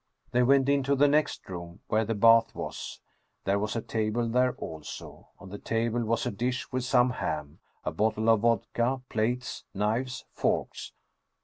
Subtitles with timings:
[0.31, 3.01] They went into the next room, where the bath was.
[3.43, 5.27] There was a table there also.
[5.37, 10.25] On the table was a dish with some ham, a bottle of vodka, plates, knives,
[10.31, 10.93] forks.